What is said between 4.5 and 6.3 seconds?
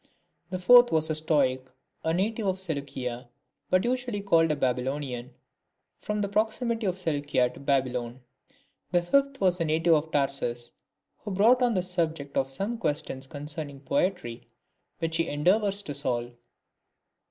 Baby lonian, from the